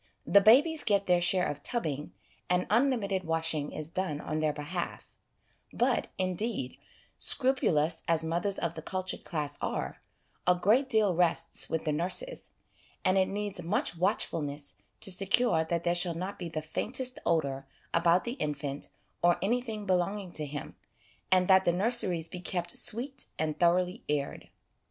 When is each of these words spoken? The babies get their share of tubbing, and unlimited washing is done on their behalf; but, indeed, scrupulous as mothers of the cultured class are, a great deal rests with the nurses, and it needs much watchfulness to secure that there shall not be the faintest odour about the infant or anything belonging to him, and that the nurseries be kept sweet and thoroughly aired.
The 0.25 0.41
babies 0.41 0.83
get 0.83 1.05
their 1.05 1.21
share 1.21 1.45
of 1.45 1.61
tubbing, 1.61 2.11
and 2.49 2.65
unlimited 2.71 3.23
washing 3.23 3.71
is 3.71 3.91
done 3.91 4.19
on 4.19 4.39
their 4.39 4.51
behalf; 4.51 5.11
but, 5.71 6.07
indeed, 6.17 6.79
scrupulous 7.19 8.01
as 8.07 8.23
mothers 8.23 8.57
of 8.57 8.73
the 8.73 8.81
cultured 8.81 9.23
class 9.23 9.59
are, 9.61 10.01
a 10.47 10.55
great 10.55 10.89
deal 10.89 11.13
rests 11.13 11.69
with 11.69 11.85
the 11.85 11.91
nurses, 11.91 12.49
and 13.05 13.15
it 13.15 13.27
needs 13.27 13.61
much 13.61 13.95
watchfulness 13.95 14.73
to 15.01 15.11
secure 15.11 15.63
that 15.65 15.83
there 15.83 15.93
shall 15.93 16.15
not 16.15 16.39
be 16.39 16.49
the 16.49 16.63
faintest 16.63 17.19
odour 17.23 17.67
about 17.93 18.23
the 18.23 18.33
infant 18.41 18.89
or 19.21 19.37
anything 19.39 19.85
belonging 19.85 20.31
to 20.31 20.47
him, 20.47 20.75
and 21.31 21.47
that 21.47 21.63
the 21.63 21.71
nurseries 21.71 22.27
be 22.27 22.39
kept 22.39 22.75
sweet 22.75 23.27
and 23.37 23.59
thoroughly 23.59 24.03
aired. 24.09 24.49